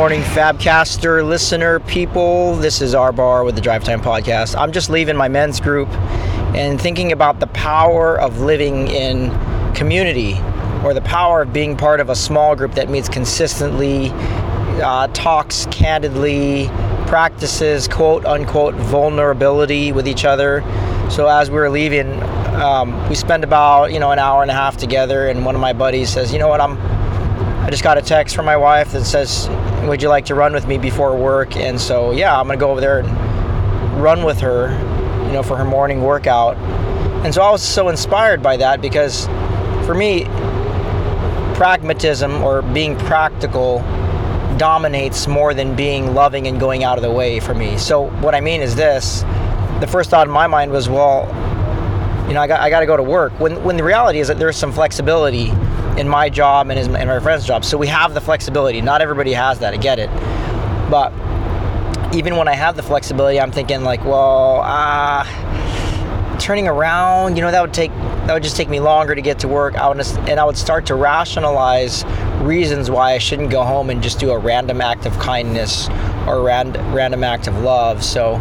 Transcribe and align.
morning, 0.00 0.22
Fabcaster 0.22 1.22
listener 1.22 1.78
people. 1.80 2.56
This 2.56 2.80
is 2.80 2.94
our 2.94 3.12
bar 3.12 3.44
with 3.44 3.54
the 3.54 3.60
Drive 3.60 3.84
Time 3.84 4.00
Podcast. 4.00 4.58
I'm 4.58 4.72
just 4.72 4.88
leaving 4.88 5.14
my 5.14 5.28
men's 5.28 5.60
group 5.60 5.90
and 6.56 6.80
thinking 6.80 7.12
about 7.12 7.38
the 7.38 7.48
power 7.48 8.18
of 8.18 8.40
living 8.40 8.88
in 8.88 9.28
community 9.74 10.38
or 10.84 10.94
the 10.94 11.02
power 11.02 11.42
of 11.42 11.52
being 11.52 11.76
part 11.76 12.00
of 12.00 12.08
a 12.08 12.14
small 12.14 12.56
group 12.56 12.72
that 12.76 12.88
meets 12.88 13.10
consistently, 13.10 14.08
uh, 14.80 15.06
talks 15.08 15.66
candidly, 15.66 16.68
practices 17.06 17.86
quote 17.86 18.24
unquote 18.24 18.74
vulnerability 18.76 19.92
with 19.92 20.08
each 20.08 20.24
other. 20.24 20.62
So 21.10 21.26
as 21.26 21.50
we 21.50 21.56
were 21.56 21.68
leaving, 21.68 22.10
um, 22.54 23.06
we 23.10 23.14
spend 23.14 23.44
about 23.44 23.92
you 23.92 24.00
know 24.00 24.12
an 24.12 24.18
hour 24.18 24.40
and 24.40 24.50
a 24.50 24.54
half 24.54 24.78
together, 24.78 25.28
and 25.28 25.44
one 25.44 25.54
of 25.54 25.60
my 25.60 25.74
buddies 25.74 26.08
says, 26.08 26.32
"You 26.32 26.38
know 26.38 26.48
what? 26.48 26.62
I'm 26.62 26.78
I 27.70 27.72
just 27.72 27.84
got 27.84 27.98
a 27.98 28.02
text 28.02 28.34
from 28.34 28.46
my 28.46 28.56
wife 28.56 28.90
that 28.90 29.04
says, 29.04 29.48
"Would 29.84 30.02
you 30.02 30.08
like 30.08 30.24
to 30.24 30.34
run 30.34 30.52
with 30.52 30.66
me 30.66 30.76
before 30.76 31.14
work?" 31.14 31.56
And 31.56 31.80
so 31.80 32.10
yeah, 32.10 32.36
I'm 32.36 32.48
gonna 32.48 32.58
go 32.58 32.72
over 32.72 32.80
there 32.80 32.98
and 32.98 34.02
run 34.02 34.24
with 34.24 34.40
her, 34.40 34.76
you 35.26 35.32
know, 35.32 35.44
for 35.44 35.56
her 35.56 35.64
morning 35.64 36.02
workout. 36.02 36.56
And 37.22 37.32
so 37.32 37.42
I 37.42 37.50
was 37.52 37.62
so 37.62 37.88
inspired 37.88 38.42
by 38.42 38.56
that 38.56 38.80
because 38.80 39.28
for 39.86 39.94
me, 39.94 40.24
pragmatism 41.54 42.42
or 42.42 42.62
being 42.62 42.96
practical 42.98 43.84
dominates 44.56 45.28
more 45.28 45.54
than 45.54 45.76
being 45.76 46.12
loving 46.12 46.48
and 46.48 46.58
going 46.58 46.82
out 46.82 46.98
of 46.98 47.02
the 47.02 47.12
way 47.12 47.38
for 47.38 47.54
me. 47.54 47.78
So 47.78 48.06
what 48.20 48.34
I 48.34 48.40
mean 48.40 48.62
is 48.62 48.74
this: 48.74 49.24
the 49.78 49.86
first 49.86 50.10
thought 50.10 50.26
in 50.26 50.32
my 50.32 50.48
mind 50.48 50.72
was, 50.72 50.88
well, 50.88 51.28
you 52.26 52.34
know, 52.34 52.40
I 52.40 52.48
got 52.48 52.58
I 52.58 52.68
got 52.68 52.80
to 52.80 52.86
go 52.86 52.96
to 52.96 53.02
work. 53.04 53.30
When 53.38 53.62
when 53.62 53.76
the 53.76 53.84
reality 53.84 54.18
is 54.18 54.26
that 54.26 54.40
there's 54.40 54.56
some 54.56 54.72
flexibility 54.72 55.52
in 55.98 56.08
my 56.08 56.28
job 56.28 56.70
and 56.70 56.78
in 56.78 57.08
my 57.08 57.20
friend's 57.20 57.46
job, 57.46 57.64
so 57.64 57.76
we 57.76 57.86
have 57.86 58.14
the 58.14 58.20
flexibility. 58.20 58.80
Not 58.80 59.02
everybody 59.02 59.32
has 59.32 59.58
that. 59.58 59.74
I 59.74 59.76
get 59.76 59.98
it, 59.98 60.10
but 60.90 61.12
even 62.14 62.36
when 62.36 62.48
I 62.48 62.54
have 62.54 62.76
the 62.76 62.82
flexibility, 62.82 63.40
I'm 63.40 63.52
thinking 63.52 63.82
like, 63.82 64.04
well. 64.04 64.62
Uh, 64.64 65.24
turning 66.40 66.66
around, 66.66 67.36
you 67.36 67.42
know, 67.42 67.50
that 67.50 67.60
would 67.60 67.74
take 67.74 67.92
that 68.26 68.34
would 68.34 68.42
just 68.42 68.56
take 68.56 68.68
me 68.68 68.80
longer 68.80 69.14
to 69.14 69.20
get 69.20 69.38
to 69.40 69.48
work. 69.48 69.74
I 69.76 69.88
would, 69.88 70.00
and 70.28 70.40
I 70.40 70.44
would 70.44 70.56
start 70.56 70.86
to 70.86 70.94
rationalize 70.94 72.04
reasons 72.40 72.90
why 72.90 73.12
I 73.12 73.18
shouldn't 73.18 73.50
go 73.50 73.62
home 73.62 73.90
and 73.90 74.02
just 74.02 74.18
do 74.18 74.30
a 74.30 74.38
random 74.38 74.80
act 74.80 75.04
of 75.06 75.18
kindness 75.18 75.88
or 76.26 76.42
rand, 76.42 76.76
random 76.94 77.24
act 77.24 77.46
of 77.46 77.58
love. 77.58 78.02
So 78.02 78.38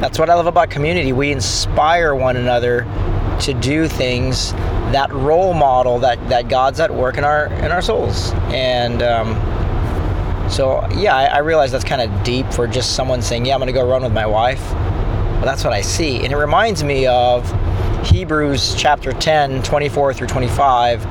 that's 0.00 0.18
what 0.18 0.30
I 0.30 0.34
love 0.34 0.46
about 0.46 0.70
community. 0.70 1.12
We 1.12 1.30
inspire 1.30 2.14
one 2.14 2.36
another 2.36 2.84
to 3.40 3.54
do 3.54 3.88
things 3.88 4.52
that 4.92 5.12
role 5.12 5.54
model 5.54 5.98
that, 6.00 6.28
that 6.28 6.48
God's 6.48 6.80
at 6.80 6.92
work 6.92 7.16
in 7.18 7.24
our 7.24 7.46
in 7.46 7.70
our 7.70 7.82
souls. 7.82 8.32
And 8.48 9.02
um, 9.02 9.34
so 10.50 10.86
yeah, 10.96 11.16
I, 11.16 11.24
I 11.26 11.38
realize 11.38 11.72
that's 11.72 11.84
kind 11.84 12.02
of 12.02 12.24
deep 12.24 12.52
for 12.52 12.66
just 12.66 12.96
someone 12.96 13.22
saying, 13.22 13.46
"Yeah, 13.46 13.54
I'm 13.54 13.60
going 13.60 13.66
to 13.68 13.72
go 13.72 13.88
run 13.88 14.02
with 14.02 14.12
my 14.12 14.26
wife." 14.26 14.62
But 14.70 15.46
that's 15.46 15.64
what 15.64 15.72
I 15.72 15.80
see, 15.80 16.22
and 16.22 16.32
it 16.32 16.36
reminds 16.36 16.84
me 16.84 17.06
of 17.06 17.50
Hebrews 18.04 18.74
chapter 18.76 19.12
10, 19.12 19.62
24 19.62 20.14
through 20.14 20.26
25. 20.26 21.06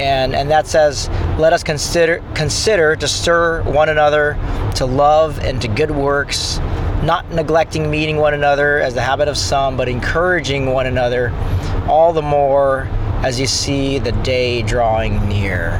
And, 0.00 0.34
and 0.34 0.50
that 0.50 0.66
says, 0.66 1.08
let 1.38 1.52
us 1.52 1.62
consider 1.62 2.22
consider 2.34 2.96
to 2.96 3.08
stir 3.08 3.62
one 3.62 3.88
another 3.88 4.38
to 4.76 4.84
love 4.84 5.38
and 5.40 5.60
to 5.62 5.68
good 5.68 5.90
works, 5.90 6.58
not 7.02 7.30
neglecting 7.30 7.90
meeting 7.90 8.16
one 8.16 8.34
another 8.34 8.78
as 8.78 8.94
the 8.94 9.02
habit 9.02 9.28
of 9.28 9.36
some, 9.36 9.76
but 9.76 9.88
encouraging 9.88 10.72
one 10.72 10.86
another, 10.86 11.30
all 11.88 12.12
the 12.12 12.22
more 12.22 12.88
as 13.22 13.38
you 13.38 13.46
see 13.46 13.98
the 13.98 14.12
day 14.12 14.62
drawing 14.62 15.28
near. 15.28 15.72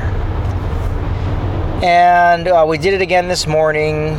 And 1.83 2.49
uh, 2.49 2.65
we 2.69 2.79
did 2.79 2.95
it 2.95 3.03
again 3.03 3.29
this 3.29 3.47
morning. 3.47 4.17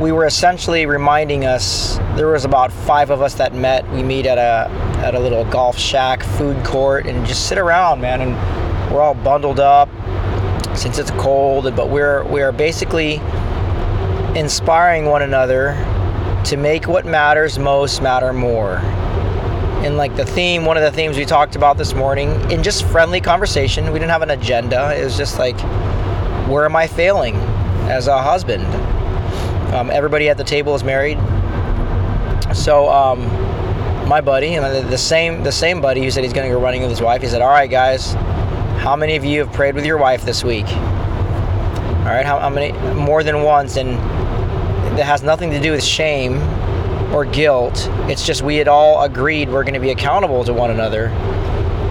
We 0.00 0.12
were 0.12 0.26
essentially 0.26 0.86
reminding 0.86 1.44
us 1.44 1.96
there 2.16 2.28
was 2.28 2.44
about 2.44 2.72
five 2.72 3.10
of 3.10 3.22
us 3.22 3.34
that 3.34 3.54
met. 3.54 3.90
We 3.92 4.02
meet 4.02 4.26
at 4.26 4.38
a 4.38 4.70
at 4.98 5.14
a 5.14 5.18
little 5.18 5.44
golf 5.46 5.78
shack, 5.78 6.22
food 6.22 6.62
court, 6.64 7.06
and 7.06 7.26
just 7.26 7.48
sit 7.48 7.56
around, 7.56 8.00
man. 8.00 8.20
And 8.20 8.92
we're 8.92 9.00
all 9.00 9.14
bundled 9.14 9.58
up 9.58 9.88
since 10.76 10.98
it's 10.98 11.10
cold, 11.12 11.74
but 11.74 11.88
we're 11.88 12.24
we're 12.24 12.52
basically 12.52 13.14
inspiring 14.38 15.06
one 15.06 15.22
another 15.22 15.72
to 16.46 16.56
make 16.56 16.86
what 16.86 17.04
matters 17.04 17.58
most 17.58 18.00
matter 18.00 18.32
more. 18.32 18.76
And 19.84 19.96
like 19.96 20.14
the 20.14 20.24
theme, 20.24 20.64
one 20.64 20.76
of 20.76 20.82
the 20.84 20.92
themes 20.92 21.16
we 21.16 21.24
talked 21.24 21.56
about 21.56 21.76
this 21.76 21.92
morning, 21.92 22.30
in 22.50 22.62
just 22.62 22.84
friendly 22.86 23.20
conversation, 23.20 23.86
we 23.86 23.98
didn't 23.98 24.12
have 24.12 24.22
an 24.22 24.30
agenda. 24.30 24.96
It 24.96 25.04
was 25.04 25.16
just 25.16 25.38
like, 25.38 25.58
where 26.48 26.64
am 26.64 26.76
I 26.76 26.86
failing 26.86 27.34
as 27.88 28.06
a 28.06 28.22
husband? 28.22 28.64
Um, 29.74 29.90
everybody 29.90 30.28
at 30.28 30.36
the 30.36 30.44
table 30.44 30.74
is 30.76 30.84
married. 30.84 31.18
So 32.54 32.88
um, 32.88 33.26
my 34.08 34.20
buddy, 34.20 34.54
and 34.54 34.88
the, 34.88 34.98
same 34.98 35.42
the 35.42 35.50
same 35.50 35.80
buddy 35.80 36.02
who 36.02 36.10
said 36.12 36.22
he's 36.22 36.32
going 36.32 36.48
to 36.48 36.54
go 36.54 36.60
running 36.60 36.80
with 36.80 36.90
his 36.90 37.02
wife, 37.02 37.22
he 37.22 37.28
said, 37.28 37.42
"All 37.42 37.50
right, 37.50 37.68
guys, 37.68 38.12
how 38.78 38.94
many 38.94 39.16
of 39.16 39.24
you 39.24 39.40
have 39.40 39.52
prayed 39.52 39.74
with 39.74 39.84
your 39.84 39.98
wife 39.98 40.24
this 40.24 40.44
week? 40.44 40.68
All 40.68 42.12
right, 42.12 42.24
how, 42.24 42.38
how 42.38 42.48
many? 42.48 42.72
More 42.94 43.24
than 43.24 43.42
once, 43.42 43.76
and 43.76 43.98
that 44.96 45.04
has 45.04 45.22
nothing 45.22 45.50
to 45.50 45.60
do 45.60 45.72
with 45.72 45.84
shame 45.84 46.38
or 47.12 47.24
guilt. 47.24 47.88
It's 48.08 48.26
just 48.26 48.42
we 48.42 48.56
had 48.56 48.68
all 48.68 49.02
agreed 49.02 49.48
we're 49.48 49.62
going 49.62 49.74
to 49.74 49.80
be 49.80 49.90
accountable 49.90 50.42
to 50.44 50.52
one 50.52 50.70
another 50.70 51.06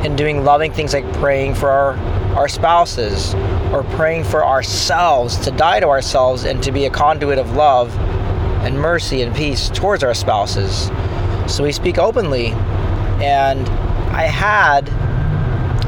and 0.05 0.17
doing 0.17 0.43
loving 0.43 0.71
things 0.71 0.93
like 0.93 1.11
praying 1.13 1.55
for 1.55 1.69
our, 1.69 1.93
our 2.35 2.47
spouses 2.47 3.33
or 3.71 3.83
praying 3.95 4.23
for 4.23 4.45
ourselves 4.45 5.38
to 5.38 5.51
die 5.51 5.79
to 5.79 5.88
ourselves 5.88 6.45
and 6.45 6.61
to 6.63 6.71
be 6.71 6.85
a 6.85 6.89
conduit 6.89 7.38
of 7.38 7.55
love 7.55 7.95
and 8.66 8.79
mercy 8.79 9.22
and 9.22 9.35
peace 9.35 9.69
towards 9.69 10.03
our 10.03 10.13
spouses. 10.13 10.89
So 11.47 11.63
we 11.63 11.72
speak 11.72 11.97
openly. 11.97 12.47
And 13.22 13.67
I 14.09 14.23
had 14.23 14.89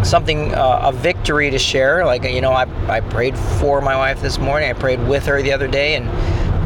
something, 0.06 0.54
uh, 0.54 0.82
a 0.84 0.92
victory 0.92 1.50
to 1.50 1.60
share. 1.60 2.06
Like, 2.06 2.24
you 2.24 2.42
know, 2.42 2.52
I, 2.52 2.66
I 2.88 3.02
prayed 3.02 3.38
for 3.38 3.82
my 3.82 3.96
wife 3.98 4.22
this 4.22 4.38
morning, 4.38 4.70
I 4.70 4.74
prayed 4.74 5.06
with 5.08 5.26
her 5.26 5.42
the 5.42 5.52
other 5.52 5.68
day, 5.68 5.96
and 5.96 6.08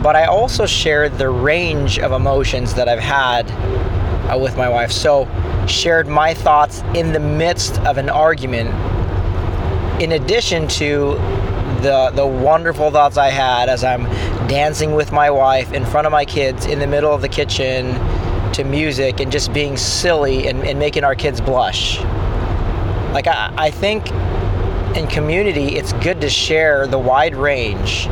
but 0.01 0.15
I 0.15 0.25
also 0.25 0.65
shared 0.65 1.17
the 1.17 1.29
range 1.29 1.99
of 1.99 2.11
emotions 2.11 2.73
that 2.73 2.89
I've 2.89 2.99
had 2.99 3.49
uh, 4.31 4.37
with 4.37 4.57
my 4.57 4.67
wife. 4.67 4.91
So, 4.91 5.27
shared 5.67 6.07
my 6.07 6.33
thoughts 6.33 6.81
in 6.95 7.13
the 7.13 7.19
midst 7.19 7.79
of 7.81 7.97
an 7.97 8.09
argument, 8.09 8.69
in 10.01 10.13
addition 10.13 10.67
to 10.69 11.13
the 11.81 12.11
the 12.13 12.25
wonderful 12.25 12.91
thoughts 12.91 13.17
I 13.17 13.29
had 13.29 13.69
as 13.69 13.83
I'm 13.83 14.03
dancing 14.47 14.93
with 14.93 15.11
my 15.11 15.29
wife 15.29 15.71
in 15.73 15.85
front 15.85 16.05
of 16.05 16.11
my 16.11 16.25
kids 16.25 16.65
in 16.65 16.79
the 16.79 16.87
middle 16.87 17.13
of 17.13 17.21
the 17.21 17.29
kitchen 17.29 17.93
to 18.53 18.63
music 18.63 19.19
and 19.19 19.31
just 19.31 19.53
being 19.53 19.77
silly 19.77 20.47
and, 20.47 20.63
and 20.63 20.77
making 20.77 21.03
our 21.03 21.15
kids 21.15 21.39
blush. 21.39 21.99
Like 23.13 23.27
I, 23.27 23.53
I 23.57 23.71
think 23.71 24.11
in 24.95 25.07
community, 25.07 25.77
it's 25.77 25.93
good 25.93 26.19
to 26.21 26.29
share 26.29 26.85
the 26.85 26.99
wide 26.99 27.35
range 27.35 28.07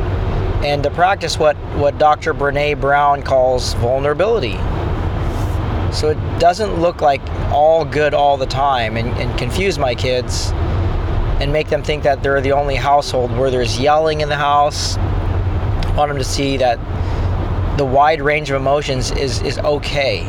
and 0.62 0.82
to 0.82 0.90
practice 0.90 1.38
what, 1.38 1.56
what 1.76 1.98
Dr. 1.98 2.34
Brene 2.34 2.80
Brown 2.80 3.22
calls 3.22 3.74
vulnerability. 3.74 4.58
So 5.92 6.10
it 6.10 6.38
doesn't 6.38 6.80
look 6.80 7.00
like 7.00 7.22
all 7.50 7.84
good 7.84 8.14
all 8.14 8.36
the 8.36 8.46
time 8.46 8.96
and, 8.96 9.08
and 9.18 9.36
confuse 9.38 9.78
my 9.78 9.94
kids 9.94 10.52
and 11.40 11.50
make 11.52 11.68
them 11.68 11.82
think 11.82 12.02
that 12.02 12.22
they're 12.22 12.42
the 12.42 12.52
only 12.52 12.76
household 12.76 13.36
where 13.36 13.50
there's 13.50 13.80
yelling 13.80 14.20
in 14.20 14.28
the 14.28 14.36
house. 14.36 14.98
I 14.98 15.94
want 15.96 16.10
them 16.10 16.18
to 16.18 16.24
see 16.24 16.58
that 16.58 16.78
the 17.78 17.84
wide 17.84 18.20
range 18.20 18.50
of 18.50 18.56
emotions 18.56 19.10
is, 19.12 19.40
is 19.42 19.58
okay. 19.58 20.20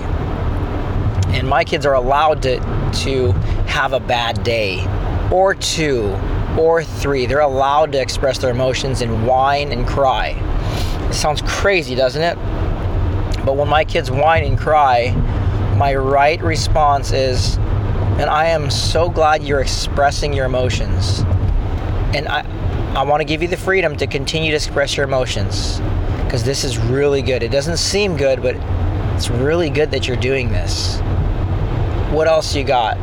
And 1.33 1.47
my 1.47 1.65
kids 1.65 1.85
are 1.85 1.95
allowed 1.95 2.41
to, 2.43 2.59
to 3.03 3.33
have 3.67 3.91
a 3.91 3.99
bad 3.99 4.43
day 4.43 4.85
or 5.31 5.53
two 5.53 6.15
or 6.57 6.83
three. 6.83 7.25
They're 7.25 7.39
allowed 7.39 7.91
to 7.93 8.01
express 8.01 8.37
their 8.37 8.51
emotions 8.51 9.01
and 9.01 9.25
whine 9.25 9.71
and 9.71 9.87
cry. 9.87 10.29
It 11.09 11.13
sounds 11.13 11.41
crazy, 11.45 11.95
doesn't 11.95 12.21
it? 12.21 12.35
But 13.45 13.55
when 13.57 13.67
my 13.67 13.85
kids 13.85 14.11
whine 14.11 14.43
and 14.43 14.57
cry, 14.57 15.11
my 15.77 15.95
right 15.95 16.41
response 16.41 17.11
is, 17.11 17.57
and 17.57 18.29
I 18.29 18.47
am 18.47 18.69
so 18.69 19.09
glad 19.09 19.43
you're 19.43 19.61
expressing 19.61 20.33
your 20.33 20.45
emotions. 20.45 21.21
And 22.13 22.27
I, 22.27 22.45
I 22.95 23.03
want 23.03 23.21
to 23.21 23.25
give 23.25 23.41
you 23.41 23.47
the 23.47 23.57
freedom 23.57 23.95
to 23.97 24.05
continue 24.05 24.51
to 24.51 24.57
express 24.57 24.95
your 24.95 25.05
emotions 25.05 25.79
because 26.25 26.43
this 26.43 26.63
is 26.63 26.77
really 26.77 27.21
good. 27.21 27.41
It 27.41 27.51
doesn't 27.51 27.77
seem 27.77 28.15
good, 28.15 28.41
but 28.41 28.55
it's 29.15 29.29
really 29.29 29.69
good 29.69 29.91
that 29.91 30.07
you're 30.07 30.17
doing 30.17 30.51
this. 30.51 30.99
What 32.11 32.27
else 32.27 32.55
you 32.55 32.63
got? 32.63 32.97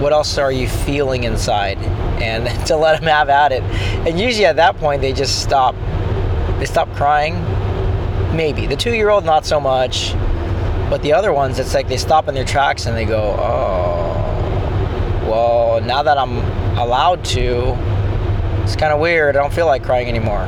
What 0.00 0.12
else 0.12 0.38
are 0.38 0.52
you 0.52 0.68
feeling 0.68 1.24
inside? 1.24 1.78
And 2.22 2.46
to 2.66 2.76
let 2.76 3.00
them 3.00 3.08
have 3.08 3.28
at 3.28 3.50
it. 3.52 3.62
And 4.06 4.18
usually 4.18 4.46
at 4.46 4.56
that 4.56 4.76
point, 4.78 5.02
they 5.02 5.12
just 5.12 5.42
stop. 5.42 5.74
They 6.58 6.66
stop 6.66 6.92
crying. 6.94 7.34
Maybe. 8.36 8.66
The 8.66 8.76
two 8.76 8.94
year 8.94 9.10
old, 9.10 9.24
not 9.24 9.44
so 9.44 9.58
much. 9.58 10.14
But 10.88 11.02
the 11.02 11.12
other 11.12 11.32
ones, 11.32 11.58
it's 11.58 11.74
like 11.74 11.88
they 11.88 11.96
stop 11.96 12.28
in 12.28 12.34
their 12.34 12.44
tracks 12.44 12.86
and 12.86 12.96
they 12.96 13.04
go, 13.04 13.36
oh, 13.38 15.28
well, 15.28 15.80
now 15.82 16.02
that 16.02 16.16
I'm 16.16 16.38
allowed 16.78 17.24
to, 17.26 17.76
it's 18.62 18.76
kind 18.76 18.92
of 18.92 19.00
weird. 19.00 19.36
I 19.36 19.42
don't 19.42 19.52
feel 19.52 19.66
like 19.66 19.82
crying 19.82 20.08
anymore. 20.08 20.46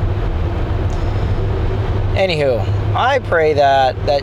Anywho, 2.15 2.59
I 2.95 3.19
pray 3.19 3.53
that 3.53 3.95
that 4.05 4.21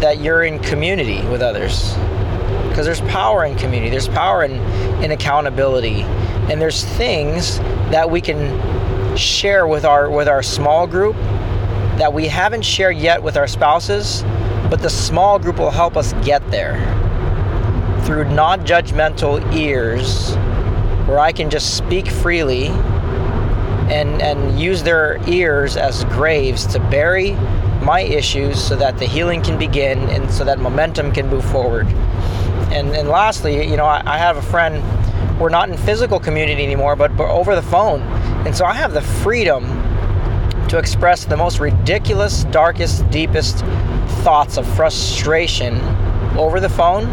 that 0.00 0.20
you're 0.20 0.44
in 0.44 0.58
community 0.58 1.24
with 1.28 1.42
others 1.42 1.94
because 2.76 2.84
there's 2.84 3.10
power 3.10 3.46
in 3.46 3.56
community 3.56 3.88
there's 3.88 4.06
power 4.06 4.44
in, 4.44 4.52
in 5.02 5.12
accountability 5.12 6.02
and 6.50 6.60
there's 6.60 6.84
things 6.84 7.58
that 7.88 8.10
we 8.10 8.20
can 8.20 9.16
share 9.16 9.66
with 9.66 9.86
our 9.86 10.10
with 10.10 10.28
our 10.28 10.42
small 10.42 10.86
group 10.86 11.16
that 11.96 12.12
we 12.12 12.28
haven't 12.28 12.60
shared 12.60 12.98
yet 12.98 13.22
with 13.22 13.34
our 13.38 13.46
spouses 13.46 14.24
but 14.68 14.82
the 14.82 14.90
small 14.90 15.38
group 15.38 15.56
will 15.56 15.70
help 15.70 15.96
us 15.96 16.12
get 16.22 16.46
there 16.50 16.74
through 18.04 18.26
non-judgmental 18.34 19.54
ears 19.54 20.36
where 21.08 21.18
I 21.18 21.32
can 21.32 21.48
just 21.48 21.78
speak 21.78 22.06
freely 22.06 22.66
and 23.88 24.20
and 24.20 24.60
use 24.60 24.82
their 24.82 25.18
ears 25.26 25.78
as 25.78 26.04
graves 26.04 26.66
to 26.66 26.78
bury 26.78 27.30
my 27.82 28.00
issues 28.00 28.62
so 28.62 28.76
that 28.76 28.98
the 28.98 29.06
healing 29.06 29.40
can 29.40 29.58
begin 29.58 29.98
and 30.10 30.30
so 30.30 30.44
that 30.44 30.58
momentum 30.58 31.10
can 31.10 31.26
move 31.28 31.44
forward. 31.46 31.86
And 32.72 32.94
and 32.94 33.08
lastly, 33.08 33.68
you 33.68 33.76
know, 33.76 33.86
I, 33.86 34.02
I 34.04 34.18
have 34.18 34.36
a 34.36 34.42
friend. 34.42 34.82
We're 35.40 35.50
not 35.50 35.68
in 35.68 35.76
physical 35.76 36.18
community 36.18 36.64
anymore, 36.64 36.96
but, 36.96 37.14
but 37.14 37.28
over 37.28 37.54
the 37.54 37.62
phone, 37.62 38.00
and 38.46 38.56
so 38.56 38.64
I 38.64 38.72
have 38.72 38.94
the 38.94 39.02
freedom 39.02 39.64
to 40.68 40.78
express 40.78 41.26
the 41.26 41.36
most 41.36 41.60
ridiculous, 41.60 42.44
darkest, 42.44 43.08
deepest 43.10 43.58
thoughts 44.24 44.56
of 44.56 44.66
frustration 44.74 45.78
over 46.38 46.58
the 46.58 46.68
phone. 46.68 47.04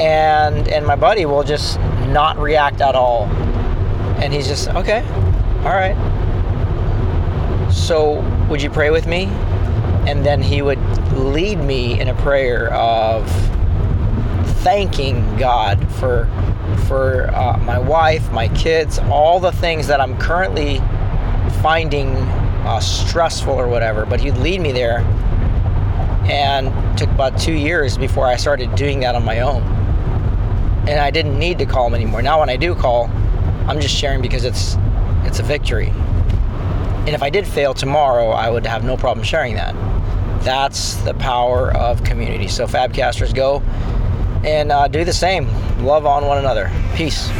And 0.00 0.68
and 0.68 0.84
my 0.84 0.96
buddy 0.96 1.26
will 1.26 1.44
just 1.44 1.78
not 2.08 2.36
react 2.38 2.80
at 2.80 2.94
all. 2.94 3.26
And 4.20 4.32
he's 4.32 4.48
just 4.48 4.68
okay 4.70 5.04
all 5.66 5.72
right. 5.72 5.96
So 7.72 8.20
would 8.48 8.62
you 8.62 8.70
pray 8.70 8.90
with 8.90 9.08
me? 9.08 9.24
And 10.06 10.24
then 10.24 10.40
he 10.40 10.62
would 10.62 10.78
lead 11.12 11.58
me 11.58 11.98
in 11.98 12.06
a 12.06 12.14
prayer 12.14 12.72
of 12.72 13.24
thanking 14.66 15.22
god 15.36 15.78
for 15.92 16.28
for 16.88 17.30
uh, 17.32 17.56
my 17.58 17.78
wife 17.78 18.32
my 18.32 18.48
kids 18.48 18.98
all 19.10 19.38
the 19.38 19.52
things 19.52 19.86
that 19.86 20.00
i'm 20.00 20.18
currently 20.18 20.78
finding 21.62 22.08
uh, 22.66 22.80
stressful 22.80 23.52
or 23.52 23.68
whatever 23.68 24.04
but 24.04 24.18
he'd 24.18 24.36
lead 24.38 24.60
me 24.60 24.72
there 24.72 25.02
and 26.28 26.98
took 26.98 27.08
about 27.10 27.38
two 27.38 27.52
years 27.52 27.96
before 27.96 28.26
i 28.26 28.34
started 28.34 28.74
doing 28.74 28.98
that 28.98 29.14
on 29.14 29.24
my 29.24 29.38
own 29.38 29.62
and 30.88 31.00
I 31.00 31.10
didn't 31.10 31.38
need 31.38 31.58
to 31.58 31.66
call 31.66 31.88
him 31.88 31.94
anymore. 31.94 32.22
Now 32.22 32.38
when 32.38 32.48
I 32.48 32.56
do 32.56 32.74
call, 32.74 33.10
I'm 33.66 33.80
just 33.80 33.94
sharing 33.94 34.22
because 34.22 34.44
it's 34.44 34.76
it's 35.24 35.40
a 35.40 35.42
victory. 35.42 35.88
And 35.88 37.08
if 37.08 37.22
I 37.22 37.30
did 37.30 37.46
fail 37.46 37.74
tomorrow, 37.74 38.28
I 38.28 38.50
would 38.50 38.64
have 38.66 38.84
no 38.84 38.96
problem 38.96 39.24
sharing 39.24 39.56
that. 39.56 39.74
That's 40.44 40.94
the 41.02 41.14
power 41.14 41.72
of 41.72 42.04
community. 42.04 42.46
So 42.46 42.66
Fabcasters, 42.66 43.34
go 43.34 43.62
and 44.44 44.72
uh, 44.72 44.88
do 44.88 45.04
the 45.04 45.12
same. 45.12 45.48
Love 45.84 46.06
on 46.06 46.26
one 46.26 46.38
another. 46.38 46.70
Peace. 46.94 47.30